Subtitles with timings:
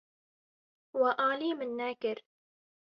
[0.99, 2.17] We alî min nekir.